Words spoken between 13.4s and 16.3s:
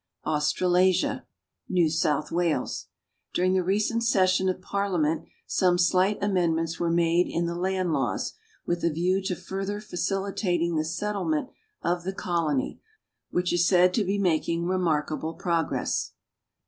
is .said to be making re markable progress.